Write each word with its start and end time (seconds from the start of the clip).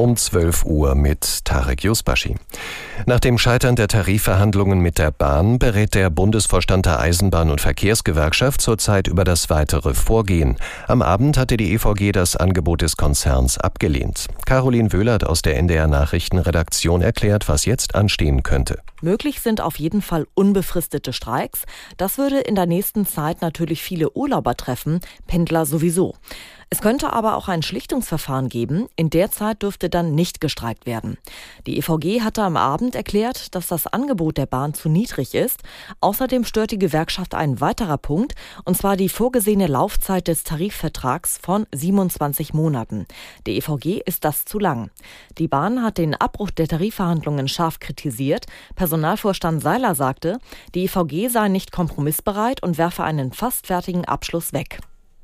Um 0.00 0.16
12 0.16 0.64
Uhr 0.64 0.94
mit 0.94 1.44
Tarek 1.44 1.84
Yusbashi. 1.84 2.36
Nach 3.04 3.20
dem 3.20 3.36
Scheitern 3.36 3.76
der 3.76 3.86
Tarifverhandlungen 3.86 4.80
mit 4.80 4.96
der 4.96 5.10
Bahn 5.10 5.58
berät 5.58 5.94
der 5.94 6.08
Bundesvorstand 6.08 6.86
der 6.86 7.00
Eisenbahn- 7.00 7.50
und 7.50 7.60
Verkehrsgewerkschaft 7.60 8.62
zurzeit 8.62 9.08
über 9.08 9.24
das 9.24 9.50
weitere 9.50 9.92
Vorgehen. 9.92 10.56
Am 10.88 11.02
Abend 11.02 11.36
hatte 11.36 11.58
die 11.58 11.74
EVG 11.74 12.12
das 12.12 12.34
Angebot 12.34 12.80
des 12.80 12.96
Konzerns 12.96 13.58
abgelehnt. 13.58 14.28
Caroline 14.46 14.90
Wöhlert 14.90 15.22
aus 15.22 15.42
der 15.42 15.58
NDR 15.58 15.86
Nachrichtenredaktion 15.86 17.02
erklärt, 17.02 17.46
was 17.50 17.66
jetzt 17.66 17.94
anstehen 17.94 18.42
könnte. 18.42 18.78
Möglich 19.02 19.42
sind 19.42 19.60
auf 19.60 19.78
jeden 19.78 20.00
Fall 20.00 20.26
unbefristete 20.32 21.12
Streiks. 21.12 21.64
Das 21.98 22.16
würde 22.16 22.40
in 22.40 22.54
der 22.54 22.64
nächsten 22.64 23.04
Zeit 23.04 23.42
natürlich 23.42 23.82
viele 23.82 24.10
Urlauber 24.12 24.56
treffen, 24.56 25.00
Pendler 25.26 25.66
sowieso. 25.66 26.14
Es 26.72 26.80
könnte 26.80 27.12
aber 27.12 27.36
auch 27.36 27.48
ein 27.48 27.62
Schlichtungsverfahren 27.62 28.48
geben. 28.48 28.86
In 28.94 29.10
der 29.10 29.32
Zeit 29.32 29.64
dürfte 29.64 29.90
dann 29.90 30.14
nicht 30.14 30.40
gestreikt 30.40 30.86
werden. 30.86 31.18
Die 31.66 31.76
EVG 31.78 32.20
hatte 32.22 32.44
am 32.44 32.56
Abend 32.56 32.94
erklärt, 32.94 33.56
dass 33.56 33.66
das 33.66 33.88
Angebot 33.88 34.38
der 34.38 34.46
Bahn 34.46 34.72
zu 34.72 34.88
niedrig 34.88 35.34
ist. 35.34 35.64
Außerdem 36.00 36.44
stört 36.44 36.70
die 36.70 36.78
Gewerkschaft 36.78 37.34
ein 37.34 37.60
weiterer 37.60 37.98
Punkt, 37.98 38.36
und 38.64 38.76
zwar 38.76 38.96
die 38.96 39.08
vorgesehene 39.08 39.66
Laufzeit 39.66 40.28
des 40.28 40.44
Tarifvertrags 40.44 41.38
von 41.42 41.66
27 41.74 42.54
Monaten. 42.54 43.06
Der 43.46 43.54
EVG 43.54 44.02
ist 44.06 44.24
das 44.24 44.44
zu 44.44 44.60
lang. 44.60 44.90
Die 45.38 45.48
Bahn 45.48 45.82
hat 45.82 45.98
den 45.98 46.14
Abbruch 46.14 46.52
der 46.52 46.68
Tarifverhandlungen 46.68 47.48
scharf 47.48 47.80
kritisiert. 47.80 48.46
Personalvorstand 48.76 49.60
Seiler 49.60 49.96
sagte, 49.96 50.38
die 50.76 50.84
EVG 50.84 51.30
sei 51.30 51.48
nicht 51.48 51.72
kompromissbereit 51.72 52.62
und 52.62 52.78
werfe 52.78 53.02
einen 53.02 53.32
fast 53.32 53.66
fertigen 53.66 54.04
Abschluss 54.04 54.52
weg. 54.52 54.78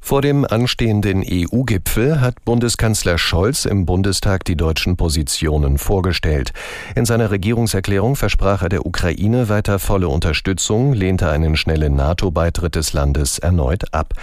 Vor 0.00 0.22
dem 0.22 0.44
anstehenden 0.44 1.22
EU-Gipfel 1.28 2.20
hat 2.20 2.44
Bundeskanzler 2.44 3.18
Scholz 3.18 3.66
im 3.66 3.84
Bundestag 3.84 4.44
die 4.44 4.56
deutschen 4.56 4.96
Positionen 4.96 5.76
vorgestellt. 5.76 6.52
In 6.94 7.04
seiner 7.04 7.30
Regierungserklärung 7.30 8.16
versprach 8.16 8.62
er 8.62 8.70
der 8.70 8.86
Ukraine 8.86 9.48
weiter 9.48 9.78
volle 9.78 10.08
Unterstützung, 10.08 10.94
lehnte 10.94 11.28
einen 11.28 11.56
schnellen 11.56 11.94
NATO-Beitritt 11.94 12.74
des 12.74 12.92
Landes 12.92 13.38
erneut 13.38 13.92
ab. 13.92 14.14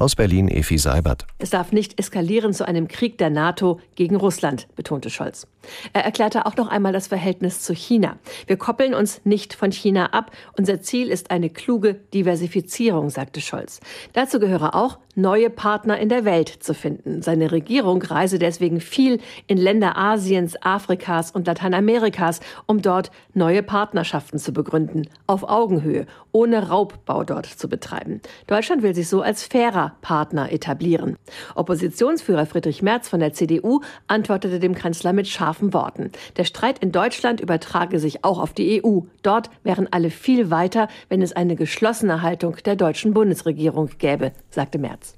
Aus 0.00 0.16
Berlin 0.16 0.48
Efi 0.48 0.78
Seibert. 0.78 1.26
Es 1.36 1.50
darf 1.50 1.72
nicht 1.72 1.98
eskalieren 1.98 2.54
zu 2.54 2.66
einem 2.66 2.88
Krieg 2.88 3.18
der 3.18 3.28
NATO 3.28 3.80
gegen 3.96 4.16
Russland, 4.16 4.66
betonte 4.74 5.10
Scholz. 5.10 5.46
Er 5.92 6.06
erklärte 6.06 6.46
auch 6.46 6.56
noch 6.56 6.68
einmal 6.68 6.94
das 6.94 7.08
Verhältnis 7.08 7.60
zu 7.60 7.74
China. 7.74 8.16
Wir 8.46 8.56
koppeln 8.56 8.94
uns 8.94 9.20
nicht 9.24 9.52
von 9.52 9.72
China 9.72 10.06
ab. 10.06 10.30
Unser 10.56 10.80
Ziel 10.80 11.08
ist 11.08 11.30
eine 11.30 11.50
kluge 11.50 11.96
Diversifizierung, 12.14 13.10
sagte 13.10 13.42
Scholz. 13.42 13.80
Dazu 14.14 14.40
gehöre 14.40 14.74
auch, 14.74 14.98
neue 15.20 15.50
Partner 15.50 15.98
in 15.98 16.08
der 16.08 16.24
Welt 16.24 16.48
zu 16.48 16.74
finden. 16.74 17.22
Seine 17.22 17.52
Regierung 17.52 18.02
reise 18.02 18.38
deswegen 18.38 18.80
viel 18.80 19.20
in 19.46 19.58
Länder 19.58 19.96
Asiens, 19.96 20.60
Afrikas 20.62 21.30
und 21.30 21.46
Lateinamerikas, 21.46 22.40
um 22.66 22.82
dort 22.82 23.10
neue 23.34 23.62
Partnerschaften 23.62 24.38
zu 24.38 24.52
begründen, 24.52 25.08
auf 25.26 25.44
Augenhöhe, 25.44 26.06
ohne 26.32 26.68
Raubbau 26.68 27.24
dort 27.24 27.46
zu 27.46 27.68
betreiben. 27.68 28.20
Deutschland 28.46 28.82
will 28.82 28.94
sich 28.94 29.08
so 29.08 29.22
als 29.22 29.44
fairer 29.44 29.96
Partner 30.00 30.52
etablieren. 30.52 31.16
Oppositionsführer 31.54 32.46
Friedrich 32.46 32.82
Merz 32.82 33.08
von 33.08 33.20
der 33.20 33.32
CDU 33.32 33.80
antwortete 34.06 34.58
dem 34.58 34.74
Kanzler 34.74 35.12
mit 35.12 35.28
scharfen 35.28 35.72
Worten. 35.72 36.12
Der 36.36 36.44
Streit 36.44 36.78
in 36.78 36.92
Deutschland 36.92 37.40
übertrage 37.40 37.98
sich 37.98 38.24
auch 38.24 38.38
auf 38.38 38.52
die 38.52 38.84
EU. 38.84 39.00
Dort 39.22 39.50
wären 39.62 39.88
alle 39.90 40.10
viel 40.10 40.50
weiter, 40.50 40.88
wenn 41.08 41.22
es 41.22 41.32
eine 41.32 41.56
geschlossene 41.56 42.22
Haltung 42.22 42.56
der 42.64 42.76
deutschen 42.76 43.12
Bundesregierung 43.12 43.90
gäbe, 43.98 44.32
sagte 44.50 44.78
Merz. 44.78 45.09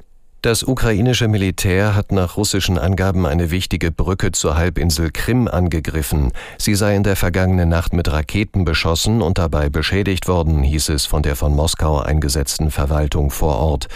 Das 0.43 0.65
ukrainische 0.65 1.29
Militär 1.29 1.95
hat 1.95 2.11
nach 2.11 2.37
russischen 2.37 2.77
Angaben 2.77 3.27
eine 3.27 3.53
wichtige 3.53 3.93
Brücke 3.93 4.33
zur 4.33 4.56
Halbinsel 4.56 5.12
Krim 5.12 5.47
angegriffen. 5.47 6.33
Sie 6.59 6.75
sei 6.75 6.97
in 6.97 7.05
der 7.05 7.15
vergangenen 7.15 7.69
Nacht 7.69 7.93
mit 7.93 8.11
Raketen 8.11 8.65
beschossen 8.65 9.22
und 9.22 9.39
dabei 9.39 9.69
beschädigt 9.69 10.27
worden, 10.27 10.65
hieß 10.65 10.89
es 10.89 11.06
von 11.06 11.22
der 11.22 11.37
von 11.37 11.55
Moskau 11.55 12.00
eingesetzten 12.00 12.72
Verwaltung 12.72 13.31
vor 13.31 13.56
Ort. 13.56 13.87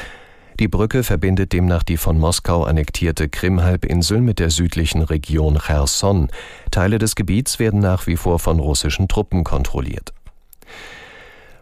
Die 0.61 0.69
Brücke 0.69 1.03
verbindet 1.03 1.53
demnach 1.53 1.83
die 1.83 1.97
von 1.97 2.17
Moskau 2.17 2.63
annektierte 2.63 3.29
Krim-Halbinsel 3.29 4.21
mit 4.21 4.39
der 4.39 4.51
südlichen 4.51 5.03
Region 5.03 5.59
Cherson. 5.59 6.29
Teile 6.71 6.99
des 6.99 7.17
Gebiets 7.17 7.59
werden 7.59 7.81
nach 7.81 8.07
wie 8.07 8.17
vor 8.17 8.39
von 8.39 8.61
russischen 8.61 9.09
Truppen 9.09 9.43
kontrolliert. 9.43 10.13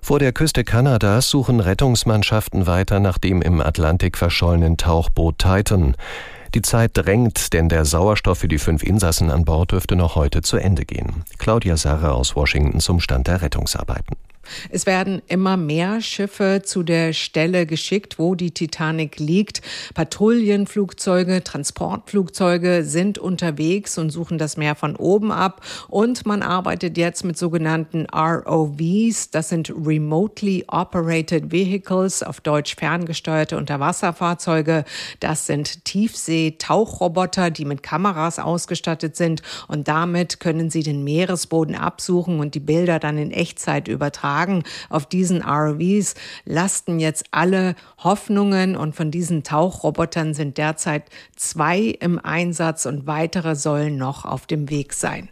Vor 0.05 0.19
der 0.19 0.33
Küste 0.33 0.65
Kanadas 0.65 1.31
suchen 1.31 1.61
Rettungsmannschaften 1.61 2.67
weiter 2.67 3.01
nach 3.01 3.17
dem 3.17 3.41
im 3.41 3.63
Atlantik 3.63 4.19
verschollenen 4.19 4.77
Tauchboot 4.77 5.39
Titan. 5.39 5.97
Die 6.55 6.61
Zeit 6.61 6.91
drängt, 6.93 7.55
denn 7.55 7.71
der 7.71 7.87
Sauerstoff 7.87 8.37
für 8.37 8.49
die 8.49 8.59
fünf 8.59 8.83
Insassen 8.83 9.31
an 9.31 9.47
Bord 9.47 9.73
dürfte 9.73 9.97
noch 9.97 10.15
heute 10.15 10.43
zu 10.43 10.59
Ende 10.59 10.85
gehen. 10.85 11.25
Claudia 11.39 11.79
Sarre 11.79 12.13
aus 12.13 12.37
Washington 12.37 12.81
zum 12.81 13.01
Stand 13.01 13.29
der 13.29 13.41
Rettungsarbeiten. 13.41 14.17
Es 14.71 14.87
werden 14.87 15.23
immer 15.27 15.57
mehr 15.57 16.01
Schiffe 16.01 16.63
zu 16.65 16.83
der 16.83 17.13
Stelle 17.13 17.67
geschickt, 17.67 18.19
wo 18.19 18.35
die 18.35 18.51
Titanic 18.51 19.19
liegt. 19.19 19.63
Patrouillenflugzeuge, 19.95 21.43
Transportflugzeuge 21.43 22.85
sind 22.85 23.19
unterwegs 23.19 23.99
und 23.99 24.11
suchen 24.11 24.39
das 24.39 24.57
Meer 24.57 24.75
von 24.75 24.97
oben 24.97 25.33
ab. 25.33 25.63
Und 25.89 26.27
man 26.27 26.43
arbeitet 26.43 26.97
jetzt 26.99 27.25
mit 27.25 27.39
sogenannten 27.39 28.07
ROVs. 28.07 29.31
Das 29.31 29.49
sind 29.49 29.71
Remotely 29.71 30.65
Operated 30.69 31.53
Vehicles, 31.53 32.23
auf 32.23 32.41
Deutsch 32.41 32.77
ferngesteuerte 32.77 33.57
Unterwasserfahrzeuge. 33.57 34.85
Das 35.21 35.47
sind 35.47 35.85
Tiefsee-Tauchroboter, 35.85 37.51
die 37.51 37.65
mit 37.65 37.83
Kameras 37.83 38.39
ausgestattet 38.39 39.17
sind. 39.17 39.43
Und 39.69 39.89
damit 39.89 40.41
können 40.41 40.71
sie 40.71 40.83
den 40.83 41.05
Meeresboden 41.05 41.75
absuchen 41.75 42.41
und 42.41 42.55
die 42.55 42.61
Bilder 42.61 42.99
dann 42.99 43.19
in 43.19 43.31
Echtzeit 43.31 43.89
übertragen. 43.89 44.34
Wagen 44.35 44.65
auf 44.91 45.07
diesen 45.07 45.43
ROVs 45.43 46.15
lasten 46.45 46.99
jetzt 46.99 47.27
alle 47.31 47.77
Hoffnungen 47.99 48.77
und 48.77 48.97
von 48.97 49.11
diesen 49.11 49.45
Tauchrobotern 49.45 50.35
sind 50.35 50.59
derzeit 50.59 51.05
zwei 51.37 51.79
im 51.79 52.19
Einsatz 52.19 52.87
und 52.87 53.07
weitere 53.07 53.55
sollen 53.55 53.97
noch 53.97 54.25
auf 54.25 54.47
dem 54.47 54.71
Weg 54.71 54.93
sein. 54.93 55.29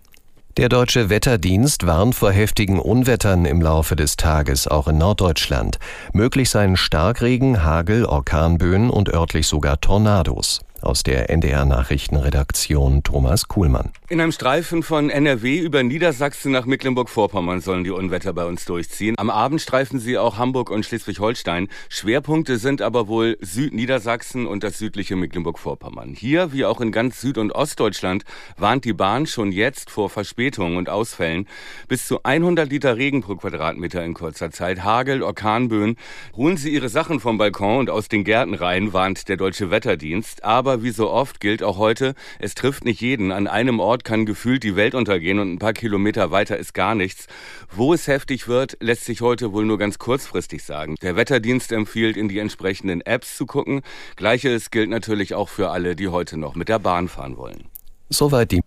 Der 0.58 0.68
deutsche 0.68 1.08
Wetterdienst 1.08 1.86
warnt 1.86 2.14
vor 2.14 2.30
heftigen 2.30 2.78
Unwettern 2.78 3.46
im 3.46 3.62
Laufe 3.62 3.96
des 3.96 4.16
Tages, 4.16 4.68
auch 4.68 4.86
in 4.86 4.98
Norddeutschland. 4.98 5.78
Möglich 6.12 6.50
seien 6.50 6.76
Starkregen, 6.76 7.64
Hagel, 7.64 8.04
Orkanböen 8.04 8.90
und 8.90 9.08
örtlich 9.08 9.46
sogar 9.46 9.80
Tornados. 9.80 10.60
Aus 10.82 11.02
der 11.04 11.30
NDR 11.30 11.64
Nachrichtenredaktion 11.64 13.02
Thomas 13.02 13.48
Kuhlmann. 13.48 13.92
In 14.12 14.20
einem 14.20 14.32
Streifen 14.32 14.82
von 14.82 15.08
NRW 15.08 15.58
über 15.60 15.82
Niedersachsen 15.82 16.52
nach 16.52 16.66
Mecklenburg-Vorpommern 16.66 17.62
sollen 17.62 17.82
die 17.82 17.92
Unwetter 17.92 18.34
bei 18.34 18.44
uns 18.44 18.66
durchziehen. 18.66 19.14
Am 19.16 19.30
Abend 19.30 19.62
streifen 19.62 20.00
sie 20.00 20.18
auch 20.18 20.36
Hamburg 20.36 20.68
und 20.68 20.84
Schleswig-Holstein. 20.84 21.68
Schwerpunkte 21.88 22.58
sind 22.58 22.82
aber 22.82 23.08
wohl 23.08 23.38
Südniedersachsen 23.40 24.46
und 24.46 24.64
das 24.64 24.76
südliche 24.76 25.16
Mecklenburg-Vorpommern. 25.16 26.12
Hier, 26.12 26.52
wie 26.52 26.66
auch 26.66 26.82
in 26.82 26.92
ganz 26.92 27.22
Süd- 27.22 27.38
und 27.38 27.52
Ostdeutschland, 27.52 28.24
warnt 28.58 28.84
die 28.84 28.92
Bahn 28.92 29.24
schon 29.24 29.50
jetzt 29.50 29.88
vor 29.88 30.10
Verspätungen 30.10 30.76
und 30.76 30.90
Ausfällen. 30.90 31.48
Bis 31.88 32.06
zu 32.06 32.22
100 32.22 32.68
Liter 32.68 32.98
Regen 32.98 33.22
pro 33.22 33.36
Quadratmeter 33.36 34.04
in 34.04 34.12
kurzer 34.12 34.50
Zeit, 34.50 34.84
Hagel, 34.84 35.22
Orkanböen. 35.22 35.96
Holen 36.36 36.58
Sie 36.58 36.68
Ihre 36.68 36.90
Sachen 36.90 37.18
vom 37.18 37.38
Balkon 37.38 37.78
und 37.78 37.88
aus 37.88 38.08
den 38.08 38.24
Gärten 38.24 38.52
rein, 38.52 38.92
warnt 38.92 39.30
der 39.30 39.38
deutsche 39.38 39.70
Wetterdienst. 39.70 40.44
Aber 40.44 40.82
wie 40.82 40.90
so 40.90 41.08
oft 41.08 41.40
gilt 41.40 41.62
auch 41.62 41.78
heute, 41.78 42.14
es 42.40 42.54
trifft 42.54 42.84
nicht 42.84 43.00
jeden. 43.00 43.32
An 43.32 43.46
einem 43.46 43.80
Ort 43.80 44.01
kann 44.04 44.26
gefühlt 44.26 44.62
die 44.62 44.76
Welt 44.76 44.94
untergehen 44.94 45.38
und 45.38 45.52
ein 45.52 45.58
paar 45.58 45.72
Kilometer 45.72 46.30
weiter 46.30 46.56
ist 46.56 46.74
gar 46.74 46.94
nichts. 46.94 47.26
Wo 47.70 47.94
es 47.94 48.06
heftig 48.06 48.48
wird, 48.48 48.76
lässt 48.80 49.04
sich 49.04 49.20
heute 49.20 49.52
wohl 49.52 49.64
nur 49.64 49.78
ganz 49.78 49.98
kurzfristig 49.98 50.64
sagen. 50.64 50.96
Der 51.02 51.16
Wetterdienst 51.16 51.72
empfiehlt, 51.72 52.16
in 52.16 52.28
die 52.28 52.38
entsprechenden 52.38 53.00
Apps 53.00 53.36
zu 53.36 53.46
gucken. 53.46 53.82
Gleiches 54.16 54.70
gilt 54.70 54.90
natürlich 54.90 55.34
auch 55.34 55.48
für 55.48 55.70
alle, 55.70 55.96
die 55.96 56.08
heute 56.08 56.36
noch 56.36 56.54
mit 56.54 56.68
der 56.68 56.78
Bahn 56.78 57.08
fahren 57.08 57.36
wollen. 57.36 57.64
Soweit 58.08 58.52
die. 58.52 58.60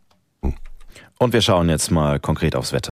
Und 1.19 1.33
wir 1.33 1.41
schauen 1.41 1.69
jetzt 1.69 1.91
mal 1.91 2.19
konkret 2.19 2.55
aufs 2.55 2.73
Wetter. 2.73 2.89